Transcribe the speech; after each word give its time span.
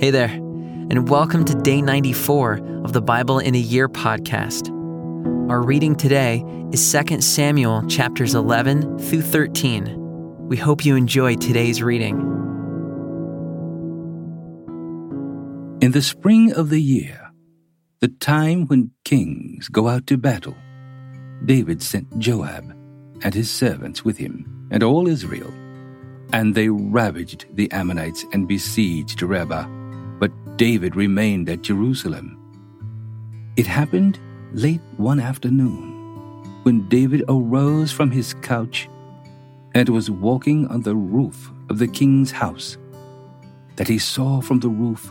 Hey 0.00 0.08
there, 0.08 0.30
and 0.30 1.10
welcome 1.10 1.44
to 1.44 1.54
day 1.54 1.82
94 1.82 2.84
of 2.84 2.94
the 2.94 3.02
Bible 3.02 3.38
in 3.38 3.54
a 3.54 3.58
Year 3.58 3.86
podcast. 3.86 4.70
Our 5.50 5.62
reading 5.62 5.94
today 5.94 6.42
is 6.72 6.90
2 6.90 7.20
Samuel 7.20 7.86
chapters 7.86 8.34
11 8.34 8.98
through 8.98 9.20
13. 9.20 10.46
We 10.48 10.56
hope 10.56 10.86
you 10.86 10.96
enjoy 10.96 11.36
today's 11.36 11.82
reading. 11.82 12.18
In 15.82 15.90
the 15.90 16.00
spring 16.00 16.50
of 16.54 16.70
the 16.70 16.80
year, 16.80 17.30
the 17.98 18.08
time 18.08 18.68
when 18.68 18.92
kings 19.04 19.68
go 19.68 19.86
out 19.86 20.06
to 20.06 20.16
battle, 20.16 20.56
David 21.44 21.82
sent 21.82 22.18
Joab 22.18 22.74
and 23.22 23.34
his 23.34 23.50
servants 23.50 24.02
with 24.02 24.16
him 24.16 24.66
and 24.70 24.82
all 24.82 25.06
Israel, 25.06 25.52
and 26.32 26.54
they 26.54 26.70
ravaged 26.70 27.44
the 27.54 27.70
Ammonites 27.70 28.24
and 28.32 28.48
besieged 28.48 29.20
Rabbah 29.20 29.79
David 30.60 30.94
remained 30.94 31.48
at 31.48 31.62
Jerusalem. 31.62 32.36
It 33.56 33.66
happened 33.66 34.20
late 34.52 34.82
one 34.98 35.18
afternoon 35.18 35.88
when 36.64 36.86
David 36.90 37.24
arose 37.30 37.90
from 37.90 38.10
his 38.10 38.34
couch 38.42 38.86
and 39.74 39.88
was 39.88 40.10
walking 40.10 40.66
on 40.66 40.82
the 40.82 40.94
roof 40.94 41.50
of 41.70 41.78
the 41.78 41.88
king's 41.88 42.30
house 42.30 42.76
that 43.76 43.88
he 43.88 43.98
saw 43.98 44.42
from 44.42 44.60
the 44.60 44.68
roof 44.68 45.10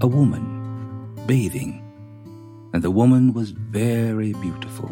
a 0.00 0.06
woman 0.06 1.12
bathing, 1.26 1.84
and 2.72 2.82
the 2.82 2.90
woman 2.90 3.34
was 3.34 3.50
very 3.50 4.32
beautiful. 4.32 4.90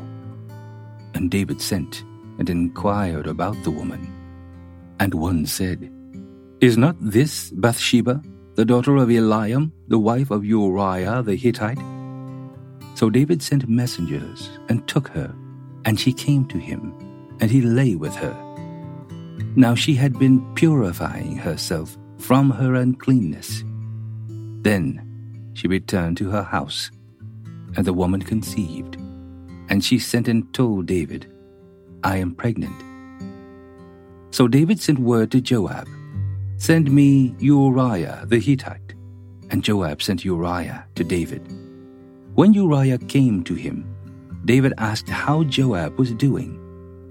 And 1.15 1.31
David 1.31 1.63
sent 1.63 2.05
and 2.39 2.51
inquired 2.51 3.27
about 3.27 3.57
the 3.63 3.71
woman. 3.71 4.13
And 5.01 5.15
one 5.15 5.47
said, 5.47 5.91
Is 6.61 6.77
not 6.77 6.97
this 7.01 7.49
Bathsheba? 7.53 8.23
The 8.55 8.65
daughter 8.65 8.97
of 8.97 9.09
Eliam, 9.09 9.73
the 9.89 9.99
wife 9.99 10.31
of 10.31 10.45
Uriah 10.45 11.23
the 11.23 11.37
Hittite. 11.37 11.79
So 12.95 13.09
David 13.09 13.43
sent 13.43 13.69
messengers 13.69 14.51
and 14.69 14.87
took 14.87 15.09
her, 15.09 15.35
and 15.85 15.99
she 15.99 16.13
came 16.13 16.45
to 16.47 16.59
him, 16.59 16.93
and 17.41 17.51
he 17.51 17.63
lay 17.63 17.95
with 17.95 18.15
her. 18.17 18.37
Now 19.57 19.75
she 19.75 19.95
had 19.95 20.19
been 20.19 20.55
purifying 20.55 21.37
herself 21.37 21.97
from 22.19 22.51
her 22.51 22.75
uncleanness. 22.75 23.65
Then 24.63 25.51
she 25.55 25.67
returned 25.69 26.19
to 26.19 26.31
her 26.31 26.43
house, 26.43 26.91
and 27.77 27.87
the 27.87 27.93
woman 27.93 28.23
conceived. 28.23 28.97
And 29.69 29.83
she 29.83 29.99
sent 29.99 30.29
and 30.29 30.53
told 30.53 30.87
David, 30.87 31.27
I 32.05 32.19
am 32.19 32.35
pregnant. 32.35 32.77
So 34.31 34.47
David 34.47 34.81
sent 34.81 34.99
word 34.99 35.31
to 35.31 35.41
Joab 35.41 35.89
Send 36.63 36.93
me 36.93 37.35
Uriah 37.41 38.23
the 38.29 38.39
Hittite. 38.39 38.95
And 39.51 39.65
Joab 39.65 40.01
sent 40.01 40.25
Uriah 40.25 40.87
to 40.95 41.03
David. 41.03 41.43
When 42.37 42.55
Uriah 42.55 42.99
came 42.99 43.43
to 43.43 43.55
him, 43.55 43.85
David 44.45 44.73
asked 44.79 45.09
how 45.09 45.43
Joab 45.43 45.99
was 45.99 46.13
doing, 46.13 46.61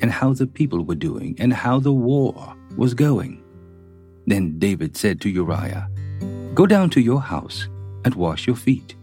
and 0.02 0.10
how 0.10 0.32
the 0.32 0.48
people 0.48 0.86
were 0.86 0.96
doing, 0.96 1.36
and 1.38 1.52
how 1.52 1.80
the 1.80 1.92
war 1.92 2.56
was 2.78 2.94
going. 2.94 3.44
Then 4.26 4.58
David 4.58 4.96
said 4.96 5.20
to 5.20 5.30
Uriah, 5.30 5.90
Go 6.54 6.66
down 6.66 6.90
to 6.92 7.02
your 7.02 7.20
house 7.20 7.68
and 8.06 8.16
wash 8.16 8.48
your 8.48 8.56
feet. 8.56 8.96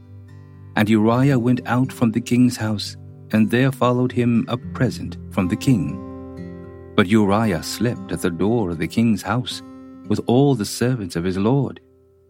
And 0.76 0.88
Uriah 0.88 1.38
went 1.38 1.60
out 1.66 1.92
from 1.92 2.12
the 2.12 2.22
king's 2.22 2.56
house, 2.56 2.96
and 3.32 3.50
there 3.50 3.70
followed 3.70 4.12
him 4.12 4.46
a 4.48 4.56
present 4.56 5.18
from 5.30 5.48
the 5.48 5.56
king. 5.56 6.00
But 6.96 7.06
Uriah 7.06 7.62
slept 7.62 8.12
at 8.12 8.22
the 8.22 8.30
door 8.30 8.70
of 8.70 8.78
the 8.78 8.88
king's 8.88 9.20
house 9.20 9.60
with 10.08 10.20
all 10.26 10.54
the 10.54 10.64
servants 10.64 11.16
of 11.16 11.24
his 11.24 11.38
lord, 11.38 11.80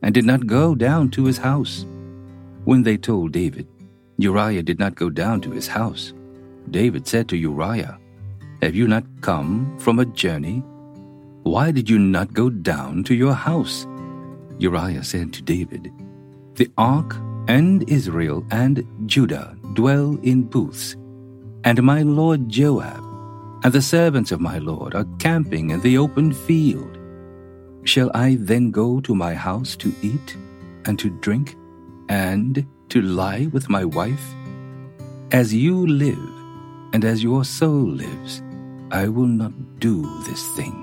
and 0.03 0.15
did 0.15 0.25
not 0.25 0.47
go 0.47 0.75
down 0.75 1.11
to 1.11 1.25
his 1.25 1.39
house. 1.39 1.87
When 2.65 2.83
they 2.83 2.97
told 2.97 3.33
David, 3.33 3.67
Uriah 4.19 4.62
did 4.62 4.79
not 4.79 4.95
go 4.95 5.11
down 5.11 5.41
to 5.43 5.51
his 5.51 5.69
house. 5.69 6.12
David 6.71 7.06
said 7.06 7.28
to 7.28 7.37
Uriah, 7.37 7.99
Have 8.62 8.75
you 8.75 8.89
not 8.89 9.05
come 9.21 9.78
from 9.78 9.99
a 9.99 10.05
journey? 10.05 10.62
Why 11.44 11.71
did 11.71 11.89
you 11.89 11.99
not 11.99 12.34
go 12.34 12.50
down 12.50 13.05
to 13.05 13.15
your 13.15 13.33
house? 13.33 13.87
Uriah 14.59 15.05
said 15.05 15.33
to 15.34 15.43
David, 15.43 15.91
The 16.56 16.71
ark 16.77 17.16
and 17.47 17.89
Israel 17.89 18.45
and 18.50 18.84
Judah 19.06 19.56
dwell 19.75 20.19
in 20.22 20.43
booths, 20.43 20.97
and 21.65 21.83
my 21.83 22.03
lord 22.03 22.49
Joab 22.49 23.05
and 23.65 23.72
the 23.72 23.83
servants 23.83 24.31
of 24.33 24.41
my 24.41 24.59
lord 24.59 24.95
are 24.95 25.06
camping 25.19 25.71
in 25.71 25.81
the 25.81 25.99
open 25.99 26.33
field. 26.33 26.97
Shall 27.88 28.10
I 28.12 28.37
then 28.38 28.71
go 28.71 29.00
to 29.00 29.15
my 29.15 29.32
house 29.32 29.75
to 29.76 29.91
eat 30.03 30.37
and 30.84 30.99
to 30.99 31.09
drink 31.09 31.56
and 32.10 32.66
to 32.91 33.00
lie 33.00 33.47
with 33.47 33.71
my 33.71 33.82
wife? 33.82 34.34
As 35.32 35.54
you 35.54 35.87
live 35.87 36.28
and 36.93 37.03
as 37.03 37.22
your 37.22 37.47
soul 37.47 37.87
lives, 37.87 38.43
I 38.91 39.09
will 39.09 39.32
not 39.43 39.54
do 39.81 40.03
this 40.25 40.47
thing. 40.48 40.77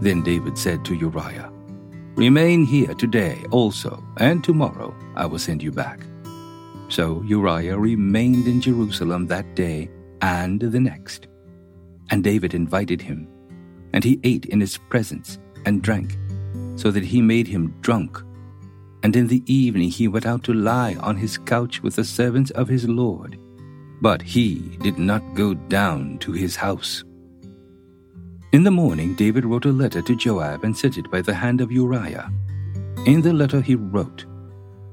Then 0.00 0.24
David 0.24 0.58
said 0.58 0.84
to 0.86 0.96
Uriah, 0.96 1.52
Remain 2.16 2.64
here 2.64 2.94
today 2.94 3.44
also, 3.52 4.02
and 4.16 4.42
tomorrow 4.42 4.92
I 5.14 5.26
will 5.26 5.38
send 5.38 5.62
you 5.62 5.70
back. 5.70 6.00
So 6.88 7.22
Uriah 7.22 7.78
remained 7.78 8.48
in 8.48 8.60
Jerusalem 8.60 9.28
that 9.28 9.54
day 9.54 9.88
and 10.20 10.60
the 10.60 10.80
next. 10.80 11.28
And 12.10 12.24
David 12.24 12.52
invited 12.52 13.00
him, 13.00 13.28
and 13.92 14.02
he 14.02 14.18
ate 14.24 14.46
in 14.46 14.58
his 14.58 14.76
presence 14.76 15.38
and 15.64 15.82
drank, 15.82 16.18
so 16.76 16.90
that 16.90 17.04
he 17.04 17.20
made 17.20 17.46
him 17.46 17.74
drunk. 17.80 18.22
And 19.02 19.14
in 19.14 19.26
the 19.26 19.42
evening 19.46 19.90
he 19.90 20.08
went 20.08 20.26
out 20.26 20.44
to 20.44 20.54
lie 20.54 20.94
on 20.96 21.16
his 21.16 21.38
couch 21.38 21.82
with 21.82 21.96
the 21.96 22.04
servants 22.04 22.50
of 22.52 22.68
his 22.68 22.88
Lord. 22.88 23.38
But 24.00 24.22
he 24.22 24.76
did 24.80 24.98
not 24.98 25.34
go 25.34 25.54
down 25.54 26.18
to 26.18 26.32
his 26.32 26.56
house. 26.56 27.04
In 28.52 28.62
the 28.62 28.70
morning 28.70 29.14
David 29.14 29.44
wrote 29.44 29.64
a 29.66 29.72
letter 29.72 30.00
to 30.02 30.16
Joab 30.16 30.64
and 30.64 30.76
sent 30.76 30.96
it 30.96 31.10
by 31.10 31.22
the 31.22 31.34
hand 31.34 31.60
of 31.60 31.72
Uriah. 31.72 32.30
In 33.04 33.20
the 33.20 33.32
letter 33.32 33.60
he 33.60 33.74
wrote, 33.74 34.26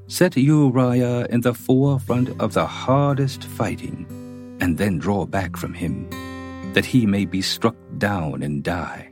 Set 0.08 0.36
Uriah 0.36 1.26
in 1.30 1.40
the 1.40 1.54
forefront 1.54 2.28
of 2.40 2.52
the 2.52 2.66
hardest 2.66 3.44
fighting, 3.44 4.04
and 4.60 4.76
then 4.76 4.98
draw 4.98 5.24
back 5.24 5.56
from 5.56 5.72
him, 5.72 6.10
that 6.74 6.84
he 6.84 7.06
may 7.06 7.24
be 7.24 7.40
struck 7.40 7.76
down 7.98 8.42
and 8.42 8.64
die. 8.64 9.11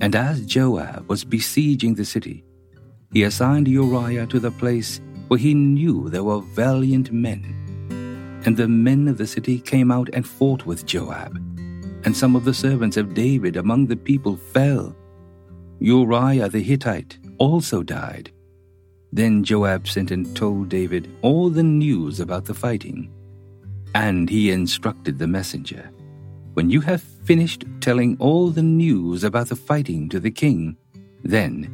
And 0.00 0.16
as 0.16 0.46
Joab 0.46 1.08
was 1.08 1.24
besieging 1.24 1.94
the 1.94 2.04
city, 2.04 2.44
he 3.12 3.24
assigned 3.24 3.68
Uriah 3.68 4.26
to 4.26 4.40
the 4.40 4.50
place 4.50 5.00
where 5.28 5.38
he 5.38 5.52
knew 5.52 6.08
there 6.08 6.24
were 6.24 6.40
valiant 6.40 7.12
men. 7.12 7.56
And 8.46 8.56
the 8.56 8.68
men 8.68 9.08
of 9.08 9.18
the 9.18 9.26
city 9.26 9.60
came 9.60 9.90
out 9.90 10.08
and 10.12 10.26
fought 10.26 10.64
with 10.64 10.86
Joab. 10.86 11.36
And 12.04 12.16
some 12.16 12.34
of 12.34 12.44
the 12.44 12.54
servants 12.54 12.96
of 12.96 13.12
David 13.12 13.56
among 13.56 13.86
the 13.86 13.96
people 13.96 14.36
fell. 14.36 14.96
Uriah 15.80 16.48
the 16.48 16.62
Hittite 16.62 17.18
also 17.36 17.82
died. 17.82 18.32
Then 19.12 19.44
Joab 19.44 19.86
sent 19.86 20.10
and 20.10 20.34
told 20.34 20.70
David 20.70 21.10
all 21.20 21.50
the 21.50 21.62
news 21.62 22.20
about 22.20 22.46
the 22.46 22.54
fighting. 22.54 23.10
And 23.94 24.30
he 24.30 24.50
instructed 24.50 25.18
the 25.18 25.26
messenger 25.26 25.90
when 26.60 26.68
you 26.68 26.82
have 26.82 27.00
finished 27.24 27.64
telling 27.80 28.18
all 28.20 28.50
the 28.50 28.62
news 28.62 29.24
about 29.24 29.48
the 29.48 29.56
fighting 29.56 30.10
to 30.10 30.20
the 30.20 30.30
king, 30.30 30.76
then, 31.24 31.64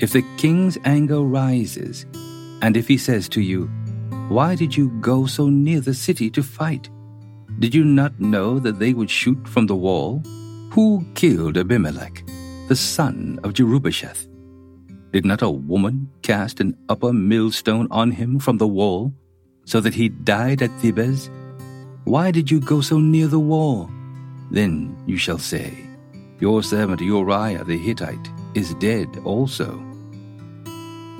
if 0.00 0.12
the 0.12 0.20
king's 0.36 0.76
anger 0.84 1.22
rises, 1.22 2.04
and 2.60 2.76
if 2.76 2.86
he 2.86 2.98
says 2.98 3.26
to 3.26 3.40
you, 3.40 3.70
Why 4.28 4.54
did 4.54 4.76
you 4.76 4.90
go 5.00 5.24
so 5.24 5.48
near 5.48 5.80
the 5.80 5.94
city 5.94 6.28
to 6.32 6.42
fight? 6.42 6.90
Did 7.58 7.74
you 7.74 7.86
not 7.86 8.20
know 8.20 8.58
that 8.58 8.78
they 8.78 8.92
would 8.92 9.08
shoot 9.08 9.48
from 9.48 9.66
the 9.66 9.80
wall? 9.86 10.22
Who 10.74 11.06
killed 11.14 11.56
Abimelech, 11.56 12.22
the 12.68 12.76
son 12.76 13.40
of 13.42 13.54
Jerubbesheth? 13.54 14.28
Did 15.10 15.24
not 15.24 15.40
a 15.40 15.48
woman 15.48 16.10
cast 16.20 16.60
an 16.60 16.76
upper 16.90 17.14
millstone 17.14 17.88
on 17.90 18.10
him 18.10 18.38
from 18.38 18.58
the 18.58 18.68
wall, 18.68 19.14
so 19.64 19.80
that 19.80 19.94
he 19.94 20.10
died 20.10 20.60
at 20.60 20.78
Thebez? 20.82 21.30
Why 22.04 22.30
did 22.30 22.50
you 22.50 22.60
go 22.60 22.82
so 22.82 22.98
near 22.98 23.26
the 23.26 23.40
wall? 23.40 23.90
Then 24.50 24.96
you 25.06 25.16
shall 25.16 25.38
say, 25.38 25.86
Your 26.40 26.62
servant 26.62 27.00
Uriah 27.00 27.64
the 27.64 27.76
Hittite 27.76 28.30
is 28.54 28.74
dead 28.74 29.08
also. 29.24 29.82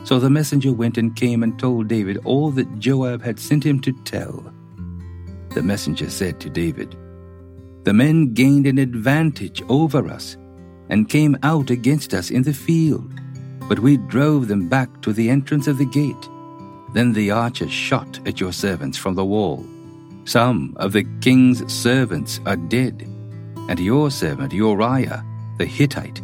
So 0.04 0.18
the 0.18 0.30
messenger 0.30 0.72
went 0.72 0.96
and 0.96 1.14
came 1.14 1.42
and 1.42 1.58
told 1.58 1.88
David 1.88 2.18
all 2.24 2.50
that 2.52 2.78
Joab 2.78 3.22
had 3.22 3.38
sent 3.38 3.64
him 3.64 3.80
to 3.80 3.92
tell. 4.04 4.52
The 5.50 5.62
messenger 5.62 6.08
said 6.08 6.40
to 6.40 6.50
David, 6.50 6.96
The 7.84 7.92
men 7.92 8.32
gained 8.32 8.66
an 8.66 8.78
advantage 8.78 9.62
over 9.68 10.08
us 10.08 10.36
and 10.88 11.10
came 11.10 11.36
out 11.42 11.68
against 11.68 12.14
us 12.14 12.30
in 12.30 12.42
the 12.42 12.54
field, 12.54 13.12
but 13.68 13.80
we 13.80 13.98
drove 13.98 14.48
them 14.48 14.68
back 14.68 15.02
to 15.02 15.12
the 15.12 15.28
entrance 15.28 15.66
of 15.66 15.76
the 15.76 15.84
gate. 15.84 16.28
Then 16.94 17.12
the 17.12 17.30
archers 17.30 17.70
shot 17.70 18.18
at 18.26 18.40
your 18.40 18.52
servants 18.52 18.96
from 18.96 19.14
the 19.14 19.24
wall. 19.24 19.66
Some 20.24 20.74
of 20.76 20.92
the 20.92 21.04
king's 21.20 21.70
servants 21.70 22.40
are 22.46 22.56
dead 22.56 23.06
and 23.68 23.78
your 23.78 24.10
servant 24.10 24.52
Uriah 24.52 25.24
the 25.58 25.66
Hittite 25.66 26.22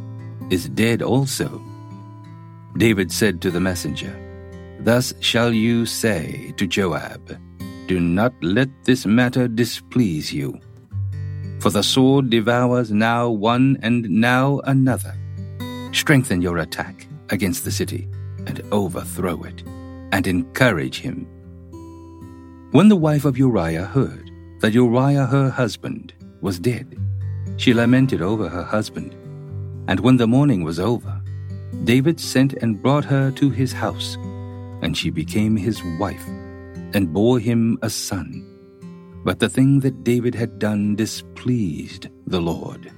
is 0.51 0.69
dead 0.71 1.03
also. 1.03 1.63
David 2.77 3.13
said 3.13 3.41
to 3.43 3.51
the 3.51 3.61
messenger, 3.61 4.15
Thus 4.81 5.15
shall 5.21 5.53
you 5.53 5.87
say 5.87 6.53
to 6.57 6.67
Joab, 6.67 7.39
Do 7.87 8.01
not 8.01 8.33
let 8.43 8.69
this 8.85 9.07
matter 9.07 9.47
displease 9.49 10.33
you. 10.33 10.59
For 11.61 11.71
the 11.71 11.83
sword 11.83 12.31
devours 12.31 12.91
now 12.91 13.31
one 13.31 13.79
and 13.83 14.09
now 14.11 14.61
another. 14.65 15.15
Strengthen 15.93 16.43
your 16.43 16.59
attack 16.59 17.07
against 17.31 17.65
the 17.65 17.71
city 17.71 18.09
and 18.47 18.61
overthrow 18.73 19.43
it, 19.45 19.63
and 20.13 20.27
encourage 20.27 21.01
him. 21.01 21.27
When 22.73 22.89
the 22.89 22.97
wife 22.97 23.25
of 23.25 23.39
Uriah 23.39 23.87
heard 23.87 24.31
that 24.61 24.75
Uriah 24.75 25.27
her 25.27 25.49
husband 25.49 26.13
was 26.41 26.59
dead, 26.59 26.99
she 27.57 27.75
lamented 27.75 28.23
over 28.23 28.49
her 28.49 28.63
husband. 28.63 29.15
And 29.89 30.01
when 30.01 30.17
the 30.17 30.27
mourning 30.27 30.65
was 30.65 30.81
over, 30.81 31.21
David 31.85 32.19
sent 32.19 32.55
and 32.55 32.81
brought 32.81 33.05
her 33.05 33.31
to 33.33 33.51
his 33.51 33.73
house, 33.73 34.17
and 34.83 34.97
she 34.97 35.11
became 35.11 35.57
his 35.57 35.83
wife, 35.99 36.27
and 36.95 37.13
bore 37.13 37.39
him 37.39 37.79
a 37.83 37.91
son. 37.91 38.51
But 39.25 39.39
the 39.39 39.49
thing 39.49 39.81
that 39.81 40.05
David 40.05 40.35
had 40.35 40.59
done 40.59 40.97
displeased 40.97 42.09
the 42.27 42.41
Lord. 42.41 42.91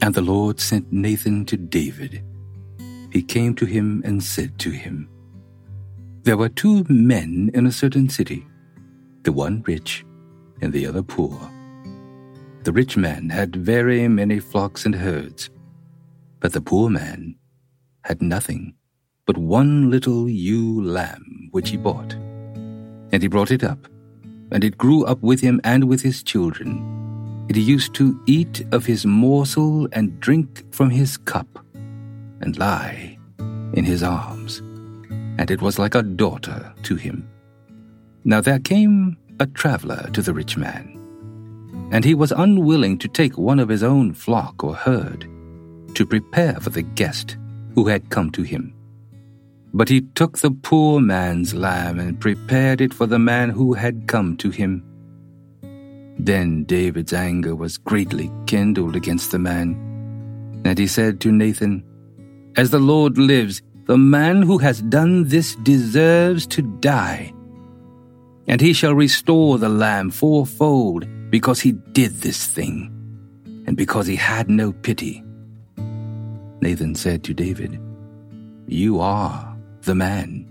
And 0.00 0.14
the 0.14 0.22
Lord 0.22 0.60
sent 0.60 0.92
Nathan 0.92 1.44
to 1.46 1.56
David. 1.56 2.24
He 3.10 3.22
came 3.22 3.54
to 3.56 3.66
him 3.66 4.02
and 4.04 4.22
said 4.22 4.58
to 4.60 4.70
him, 4.70 5.08
There 6.22 6.36
were 6.36 6.48
two 6.48 6.84
men 6.88 7.50
in 7.54 7.66
a 7.66 7.72
certain 7.72 8.08
city, 8.08 8.46
the 9.22 9.32
one 9.32 9.62
rich 9.66 10.04
and 10.60 10.72
the 10.72 10.86
other 10.86 11.02
poor. 11.02 11.38
The 12.64 12.72
rich 12.72 12.96
man 12.96 13.30
had 13.30 13.56
very 13.56 14.08
many 14.08 14.38
flocks 14.38 14.86
and 14.86 14.94
herds 14.94 15.50
but 16.42 16.52
the 16.52 16.60
poor 16.60 16.90
man 16.90 17.36
had 18.02 18.20
nothing 18.20 18.74
but 19.26 19.38
one 19.38 19.88
little 19.90 20.28
ewe 20.28 20.82
lamb 20.82 21.48
which 21.52 21.70
he 21.70 21.76
bought. 21.76 22.14
And 23.12 23.22
he 23.22 23.28
brought 23.28 23.52
it 23.52 23.62
up, 23.62 23.86
and 24.50 24.64
it 24.64 24.76
grew 24.76 25.04
up 25.04 25.22
with 25.22 25.40
him 25.40 25.60
and 25.62 25.84
with 25.84 26.02
his 26.02 26.22
children. 26.22 27.46
He 27.54 27.60
used 27.60 27.94
to 27.94 28.20
eat 28.26 28.64
of 28.72 28.86
his 28.86 29.06
morsel 29.06 29.86
and 29.92 30.18
drink 30.18 30.64
from 30.74 30.90
his 30.90 31.16
cup, 31.16 31.46
and 32.40 32.58
lie 32.58 33.18
in 33.74 33.84
his 33.84 34.02
arms. 34.02 34.58
And 35.38 35.50
it 35.50 35.62
was 35.62 35.78
like 35.78 35.94
a 35.94 36.02
daughter 36.02 36.74
to 36.82 36.96
him. 36.96 37.28
Now 38.24 38.40
there 38.40 38.58
came 38.58 39.16
a 39.38 39.46
traveler 39.46 40.08
to 40.12 40.22
the 40.22 40.34
rich 40.34 40.56
man, 40.56 40.98
and 41.92 42.06
he 42.06 42.14
was 42.14 42.32
unwilling 42.32 42.96
to 42.98 43.06
take 43.06 43.36
one 43.36 43.60
of 43.60 43.68
his 43.68 43.82
own 43.82 44.14
flock 44.14 44.64
or 44.64 44.74
herd 44.74 45.28
to 45.94 46.06
prepare 46.06 46.54
for 46.54 46.70
the 46.70 46.82
guest 46.82 47.36
who 47.74 47.86
had 47.86 48.08
come 48.08 48.30
to 48.30 48.42
him. 48.42 48.74
But 49.74 49.90
he 49.90 50.00
took 50.00 50.38
the 50.38 50.50
poor 50.50 51.00
man's 51.00 51.54
lamb 51.54 51.98
and 51.98 52.18
prepared 52.18 52.80
it 52.80 52.94
for 52.94 53.06
the 53.06 53.18
man 53.18 53.50
who 53.50 53.74
had 53.74 54.06
come 54.06 54.38
to 54.38 54.48
him. 54.48 54.82
Then 56.18 56.64
David's 56.64 57.12
anger 57.12 57.54
was 57.54 57.76
greatly 57.76 58.30
kindled 58.46 58.96
against 58.96 59.30
the 59.30 59.38
man. 59.38 59.76
And 60.64 60.78
he 60.78 60.86
said 60.86 61.20
to 61.20 61.32
Nathan, 61.32 61.84
As 62.56 62.70
the 62.70 62.78
Lord 62.78 63.18
lives, 63.18 63.60
the 63.84 63.98
man 63.98 64.42
who 64.42 64.58
has 64.58 64.80
done 64.80 65.28
this 65.28 65.56
deserves 65.56 66.46
to 66.48 66.62
die. 66.62 67.34
And 68.46 68.60
he 68.60 68.72
shall 68.72 68.94
restore 68.94 69.58
the 69.58 69.68
lamb 69.68 70.10
fourfold 70.10 71.06
because 71.32 71.60
he 71.60 71.72
did 71.72 72.20
this 72.20 72.46
thing, 72.46 72.92
and 73.66 73.74
because 73.74 74.06
he 74.06 74.16
had 74.16 74.50
no 74.50 74.70
pity. 74.70 75.24
Nathan 76.60 76.94
said 76.94 77.24
to 77.24 77.32
David, 77.32 77.80
You 78.68 79.00
are 79.00 79.56
the 79.80 79.94
man. 79.94 80.46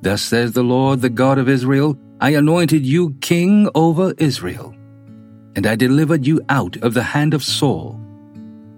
Thus 0.00 0.22
says 0.22 0.52
the 0.52 0.62
Lord, 0.62 1.00
the 1.00 1.10
God 1.10 1.38
of 1.38 1.48
Israel, 1.48 1.98
I 2.20 2.30
anointed 2.30 2.86
you 2.86 3.16
king 3.20 3.68
over 3.74 4.14
Israel, 4.18 4.72
and 5.56 5.66
I 5.66 5.74
delivered 5.74 6.24
you 6.24 6.40
out 6.48 6.76
of 6.76 6.94
the 6.94 7.02
hand 7.02 7.34
of 7.34 7.42
Saul. 7.42 7.98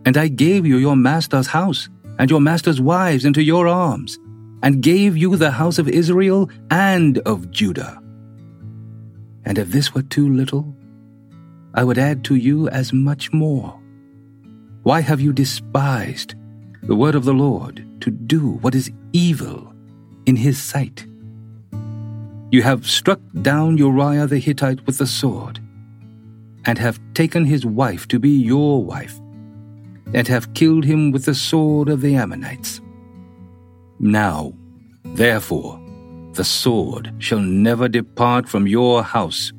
And 0.06 0.16
I 0.16 0.28
gave 0.28 0.64
you 0.64 0.78
your 0.78 0.96
master's 0.96 1.46
house 1.46 1.90
and 2.18 2.30
your 2.30 2.40
master's 2.40 2.80
wives 2.80 3.26
into 3.26 3.42
your 3.42 3.68
arms, 3.68 4.18
and 4.62 4.82
gave 4.82 5.16
you 5.16 5.36
the 5.36 5.50
house 5.50 5.78
of 5.78 5.88
Israel 5.88 6.48
and 6.70 7.18
of 7.18 7.50
Judah. 7.50 8.00
And 9.44 9.58
if 9.58 9.68
this 9.68 9.92
were 9.92 10.02
too 10.02 10.28
little, 10.32 10.74
I 11.74 11.84
would 11.84 11.98
add 11.98 12.24
to 12.24 12.34
you 12.34 12.68
as 12.68 12.92
much 12.92 13.32
more. 13.32 13.78
Why 14.82 15.00
have 15.00 15.20
you 15.20 15.32
despised 15.32 16.34
the 16.82 16.96
word 16.96 17.14
of 17.14 17.24
the 17.24 17.32
Lord 17.32 17.86
to 18.00 18.10
do 18.10 18.58
what 18.60 18.74
is 18.74 18.90
evil 19.12 19.72
in 20.26 20.36
his 20.36 20.60
sight? 20.60 21.06
You 22.50 22.62
have 22.62 22.86
struck 22.86 23.20
down 23.40 23.78
Uriah 23.78 24.26
the 24.26 24.38
Hittite 24.38 24.84
with 24.86 24.98
the 24.98 25.06
sword, 25.06 25.60
and 26.66 26.78
have 26.78 27.00
taken 27.14 27.44
his 27.44 27.64
wife 27.64 28.06
to 28.08 28.18
be 28.18 28.30
your 28.30 28.84
wife, 28.84 29.18
and 30.12 30.28
have 30.28 30.52
killed 30.52 30.84
him 30.84 31.10
with 31.10 31.24
the 31.24 31.34
sword 31.34 31.88
of 31.88 32.02
the 32.02 32.14
Ammonites. 32.14 32.80
Now, 33.98 34.52
therefore, 35.04 35.80
the 36.34 36.44
sword 36.44 37.14
shall 37.18 37.40
never 37.40 37.88
depart 37.88 38.48
from 38.48 38.66
your 38.66 39.02
house, 39.02 39.52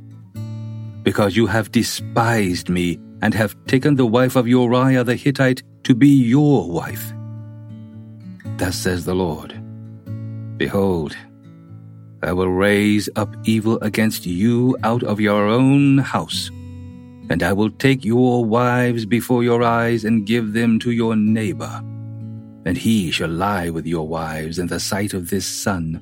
because 1.04 1.36
you 1.36 1.46
have 1.46 1.72
despised 1.72 2.70
me 2.70 3.00
and 3.22 3.34
have 3.34 3.56
taken 3.68 3.96
the 3.96 4.06
wife 4.06 4.36
of 4.36 4.48
Uriah 4.48 5.04
the 5.04 5.16
Hittite 5.16 5.62
to 5.84 5.94
be 5.94 6.08
your 6.08 6.70
wife. 6.70 7.14
Thus 8.58 8.76
says 8.76 9.06
the 9.06 9.16
Lord 9.16 9.60
Behold, 10.58 11.16
I 12.22 12.32
will 12.32 12.50
raise 12.50 13.10
up 13.18 13.36
evil 13.44 13.78
against 13.82 14.26
you 14.26 14.78
out 14.84 15.04
of 15.04 15.20
your 15.20 15.48
own 15.48 15.98
house, 15.98 16.50
and 17.30 17.44
I 17.44 17.52
will 17.52 17.70
take 17.70 18.06
your 18.06 18.46
wives 18.46 19.06
before 19.06 19.44
your 19.44 19.62
eyes 19.62 20.06
and 20.06 20.26
give 20.26 20.54
them 20.54 20.80
to 20.80 20.92
your 20.92 21.18
neighbor, 21.18 21.82
and 22.66 22.78
he 22.78 23.12
shall 23.12 23.30
lie 23.30 23.70
with 23.70 23.86
your 23.86 24.08
wives 24.08 24.58
in 24.58 24.68
the 24.68 24.80
sight 24.80 25.14
of 25.14 25.30
this 25.30 25.46
sun, 25.46 26.00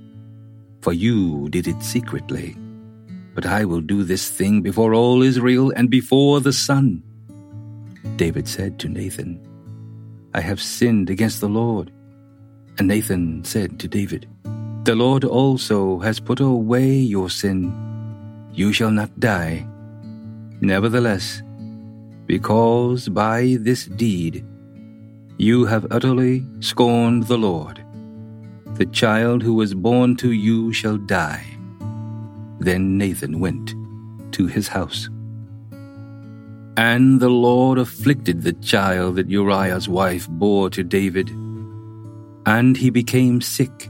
for 0.81 0.93
you 0.93 1.49
did 1.49 1.67
it 1.67 1.81
secretly. 1.81 2.55
But 3.41 3.49
I 3.49 3.65
will 3.65 3.81
do 3.81 4.03
this 4.03 4.29
thing 4.29 4.61
before 4.61 4.93
all 4.93 5.23
Israel 5.23 5.71
and 5.75 5.89
before 5.89 6.41
the 6.41 6.53
sun. 6.53 7.01
David 8.15 8.47
said 8.47 8.77
to 8.79 8.87
Nathan, 8.87 9.39
I 10.35 10.41
have 10.41 10.61
sinned 10.61 11.09
against 11.09 11.41
the 11.41 11.49
Lord. 11.49 11.91
And 12.77 12.87
Nathan 12.87 13.43
said 13.43 13.79
to 13.79 13.87
David, 13.87 14.27
The 14.83 14.93
Lord 14.93 15.23
also 15.23 15.97
has 16.01 16.19
put 16.19 16.39
away 16.39 16.91
your 16.93 17.31
sin. 17.31 17.73
You 18.53 18.71
shall 18.73 18.91
not 18.91 19.19
die. 19.19 19.65
Nevertheless, 20.61 21.41
because 22.27 23.09
by 23.09 23.57
this 23.59 23.85
deed 23.85 24.45
you 25.39 25.65
have 25.65 25.87
utterly 25.89 26.45
scorned 26.59 27.25
the 27.25 27.39
Lord, 27.39 27.83
the 28.75 28.85
child 28.85 29.41
who 29.41 29.55
was 29.55 29.73
born 29.73 30.15
to 30.17 30.31
you 30.31 30.71
shall 30.71 30.97
die. 30.97 31.50
Then 32.61 32.97
Nathan 32.97 33.39
went 33.39 33.73
to 34.33 34.45
his 34.45 34.67
house. 34.67 35.09
And 36.77 37.19
the 37.19 37.29
Lord 37.29 37.79
afflicted 37.79 38.43
the 38.43 38.53
child 38.53 39.15
that 39.15 39.29
Uriah's 39.29 39.89
wife 39.89 40.29
bore 40.29 40.69
to 40.69 40.83
David, 40.83 41.29
and 42.45 42.77
he 42.77 42.89
became 42.91 43.41
sick. 43.41 43.89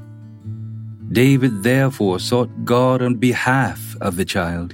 David 1.11 1.63
therefore 1.63 2.19
sought 2.19 2.49
God 2.63 3.01
on 3.01 3.15
behalf 3.15 3.97
of 3.99 4.15
the 4.15 4.25
child. 4.25 4.73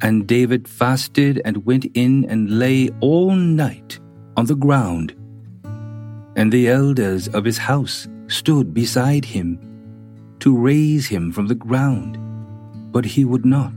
And 0.00 0.26
David 0.26 0.66
fasted 0.66 1.42
and 1.44 1.66
went 1.66 1.84
in 1.92 2.24
and 2.24 2.58
lay 2.58 2.88
all 3.00 3.32
night 3.32 4.00
on 4.36 4.46
the 4.46 4.56
ground. 4.56 5.14
And 6.36 6.50
the 6.50 6.68
elders 6.68 7.28
of 7.28 7.44
his 7.44 7.58
house 7.58 8.08
stood 8.28 8.72
beside 8.72 9.24
him 9.26 9.60
to 10.40 10.56
raise 10.56 11.06
him 11.06 11.32
from 11.32 11.48
the 11.48 11.54
ground, 11.54 12.16
but 12.90 13.04
he 13.04 13.24
would 13.24 13.44
not 13.44 13.72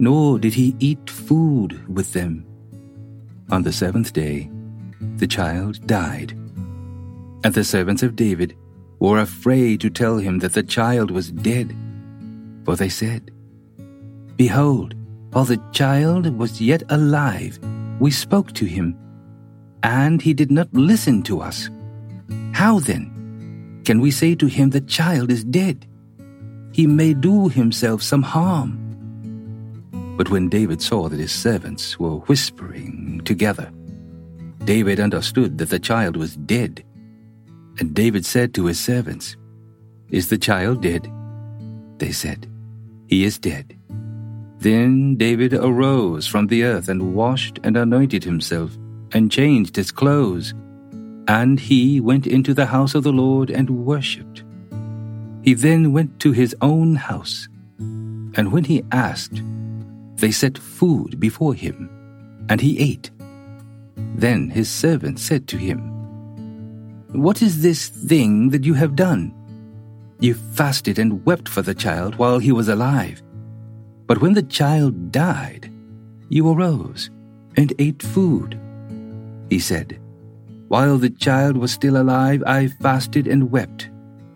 nor 0.00 0.38
did 0.38 0.54
he 0.54 0.74
eat 0.78 1.10
food 1.10 1.86
with 1.94 2.14
them. 2.14 2.44
On 3.50 3.62
the 3.62 3.72
seventh 3.72 4.14
day, 4.14 4.50
the 5.16 5.26
child 5.26 5.86
died. 5.86 6.32
And 7.44 7.52
the 7.52 7.62
servants 7.62 8.02
of 8.02 8.16
David 8.16 8.56
were 8.98 9.18
afraid 9.18 9.80
to 9.82 9.90
tell 9.90 10.16
him 10.16 10.38
that 10.38 10.54
the 10.54 10.62
child 10.62 11.10
was 11.10 11.30
dead. 11.30 11.76
For 12.64 12.76
they 12.76 12.88
said, 12.88 13.30
Behold, 14.36 14.94
while 15.32 15.44
the 15.44 15.62
child 15.72 16.26
was 16.38 16.62
yet 16.62 16.82
alive, 16.88 17.58
we 18.00 18.10
spoke 18.10 18.52
to 18.54 18.64
him, 18.64 18.96
and 19.82 20.22
he 20.22 20.32
did 20.32 20.50
not 20.50 20.72
listen 20.72 21.22
to 21.24 21.42
us. 21.42 21.68
How 22.52 22.78
then 22.78 23.82
can 23.84 24.00
we 24.00 24.10
say 24.10 24.34
to 24.36 24.46
him, 24.46 24.70
The 24.70 24.80
child 24.80 25.30
is 25.30 25.44
dead? 25.44 25.86
He 26.80 26.86
may 26.86 27.12
do 27.12 27.50
himself 27.50 28.02
some 28.02 28.22
harm. 28.22 28.78
But 30.16 30.30
when 30.30 30.48
David 30.48 30.80
saw 30.80 31.10
that 31.10 31.20
his 31.20 31.30
servants 31.30 32.00
were 32.00 32.20
whispering 32.20 33.20
together, 33.26 33.70
David 34.64 34.98
understood 34.98 35.58
that 35.58 35.68
the 35.68 35.78
child 35.78 36.16
was 36.16 36.36
dead. 36.36 36.82
And 37.78 37.92
David 37.92 38.24
said 38.24 38.54
to 38.54 38.64
his 38.64 38.80
servants, 38.80 39.36
Is 40.08 40.30
the 40.30 40.38
child 40.38 40.80
dead? 40.80 41.12
They 41.98 42.12
said, 42.12 42.50
He 43.08 43.24
is 43.24 43.38
dead. 43.38 43.78
Then 44.56 45.16
David 45.16 45.52
arose 45.52 46.26
from 46.26 46.46
the 46.46 46.64
earth 46.64 46.88
and 46.88 47.14
washed 47.14 47.60
and 47.62 47.76
anointed 47.76 48.24
himself 48.24 48.74
and 49.12 49.30
changed 49.30 49.76
his 49.76 49.92
clothes. 49.92 50.54
And 51.28 51.60
he 51.60 52.00
went 52.00 52.26
into 52.26 52.54
the 52.54 52.64
house 52.64 52.94
of 52.94 53.02
the 53.02 53.12
Lord 53.12 53.50
and 53.50 53.68
worshipped. 53.84 54.44
He 55.42 55.54
then 55.54 55.92
went 55.92 56.20
to 56.20 56.32
his 56.32 56.54
own 56.60 56.96
house. 56.96 57.48
And 57.78 58.52
when 58.52 58.64
he 58.64 58.84
asked, 58.92 59.42
they 60.16 60.30
set 60.30 60.58
food 60.58 61.18
before 61.18 61.54
him, 61.54 61.88
and 62.48 62.60
he 62.60 62.78
ate. 62.78 63.10
Then 63.96 64.50
his 64.50 64.68
servant 64.68 65.18
said 65.18 65.48
to 65.48 65.56
him, 65.56 65.78
What 67.12 67.40
is 67.40 67.62
this 67.62 67.88
thing 67.88 68.50
that 68.50 68.64
you 68.64 68.74
have 68.74 68.96
done? 68.96 69.32
You 70.20 70.34
fasted 70.34 70.98
and 70.98 71.24
wept 71.24 71.48
for 71.48 71.62
the 71.62 71.74
child 71.74 72.16
while 72.16 72.38
he 72.38 72.52
was 72.52 72.68
alive. 72.68 73.22
But 74.06 74.20
when 74.20 74.34
the 74.34 74.42
child 74.42 75.10
died, 75.10 75.72
you 76.28 76.50
arose 76.50 77.10
and 77.56 77.72
ate 77.78 78.02
food. 78.02 78.60
He 79.48 79.58
said, 79.58 79.98
While 80.68 80.98
the 80.98 81.10
child 81.10 81.56
was 81.56 81.72
still 81.72 81.96
alive, 81.96 82.42
I 82.46 82.68
fasted 82.68 83.26
and 83.26 83.50
wept, 83.50 83.88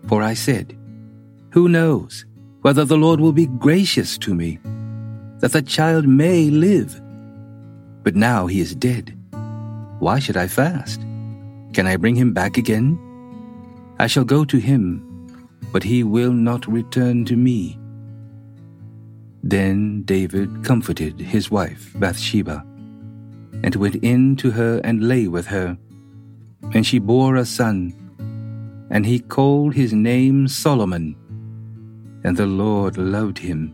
for 0.07 0.23
I 0.23 0.33
said, 0.33 0.75
Who 1.55 1.69
knows 1.69 2.25
whether 2.63 2.83
the 2.83 2.97
Lord 2.97 3.21
will 3.21 3.31
be 3.31 3.45
gracious 3.47 4.17
to 4.17 4.35
me, 4.35 4.59
that 5.39 5.53
the 5.53 5.61
child 5.61 6.05
may 6.05 6.49
live? 6.49 7.01
But 8.03 8.17
now 8.17 8.45
he 8.45 8.59
is 8.59 8.75
dead. 8.75 9.17
Why 9.99 10.19
should 10.19 10.35
I 10.35 10.47
fast? 10.47 10.99
Can 11.71 11.87
I 11.87 11.95
bring 11.95 12.13
him 12.15 12.33
back 12.33 12.57
again? 12.57 12.99
I 13.99 14.07
shall 14.07 14.25
go 14.25 14.43
to 14.43 14.57
him, 14.57 14.99
but 15.71 15.81
he 15.81 16.03
will 16.03 16.33
not 16.33 16.67
return 16.67 17.23
to 17.23 17.37
me. 17.37 17.79
Then 19.41 20.03
David 20.03 20.65
comforted 20.65 21.21
his 21.21 21.49
wife 21.49 21.93
Bathsheba, 21.95 22.65
and 23.63 23.75
went 23.75 23.95
in 24.03 24.35
to 24.43 24.51
her 24.51 24.81
and 24.83 25.07
lay 25.07 25.29
with 25.29 25.47
her. 25.47 25.77
And 26.73 26.85
she 26.85 26.99
bore 26.99 27.37
a 27.37 27.45
son, 27.45 27.93
and 28.89 29.05
he 29.05 29.19
called 29.19 29.73
his 29.73 29.93
name 29.93 30.49
Solomon. 30.49 31.15
And 32.25 32.35
the 32.35 32.51
Lord 32.63 32.97
loved 32.97 33.37
him, 33.37 33.71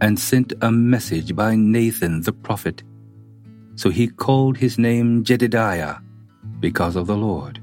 and 0.00 0.16
sent 0.18 0.52
a 0.60 0.70
message 0.70 1.34
by 1.34 1.56
Nathan 1.56 2.22
the 2.22 2.32
prophet 2.32 2.84
so 3.80 3.88
he 3.88 4.08
called 4.08 4.58
his 4.58 4.78
name 4.78 5.24
Jedidiah, 5.24 6.02
because 6.60 6.96
of 6.96 7.06
the 7.06 7.16
Lord. 7.16 7.62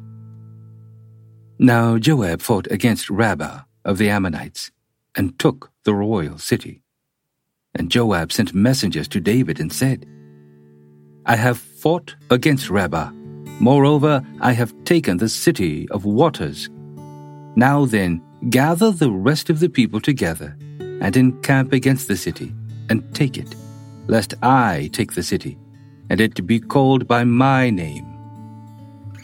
Now 1.60 2.00
Joab 2.00 2.42
fought 2.42 2.66
against 2.72 3.12
Rabbah 3.12 3.60
of 3.86 4.00
the 4.00 4.10
Ammonites, 4.10 4.72
and 5.16 5.38
took 5.38 5.72
the 5.84 5.94
royal 5.94 6.40
city. 6.40 6.82
And 7.76 7.92
Joab 7.92 8.32
sent 8.32 8.56
messengers 8.56 9.08
to 9.10 9.20
David 9.20 9.60
and 9.60 9.72
said, 9.72 10.08
I 11.28 11.36
have 11.36 11.60
fought 11.60 12.16
against 12.32 12.72
Rabbah. 12.72 13.12
Moreover, 13.60 14.26
I 14.42 14.54
have 14.54 14.74
taken 14.86 15.18
the 15.18 15.30
city 15.30 15.88
of 15.90 16.04
waters. 16.04 16.68
Now 17.56 17.86
then, 17.86 18.24
gather 18.50 18.92
the 18.92 19.12
rest 19.12 19.50
of 19.50 19.60
the 19.60 19.70
people 19.70 20.00
together, 20.00 20.56
and 20.80 21.16
encamp 21.16 21.74
against 21.74 22.08
the 22.08 22.18
city, 22.18 22.54
and 22.90 23.04
take 23.14 23.38
it, 23.38 23.56
lest 24.08 24.34
I 24.42 24.90
take 24.94 25.14
the 25.14 25.24
city 25.24 25.58
and 26.10 26.22
it 26.22 26.46
be 26.46 26.60
called 26.60 27.08
by 27.08 27.24
my 27.24 27.70
name. 27.70 28.06